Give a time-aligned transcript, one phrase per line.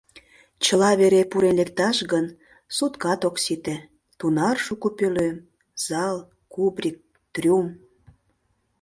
[0.63, 2.25] Чыла вере пурен лекташ гын,
[2.75, 3.75] суткат ок сите—
[4.19, 5.37] тунар шуко пӧлем,
[5.85, 6.17] зал,
[6.53, 6.97] кубрик,
[7.33, 7.67] трюм...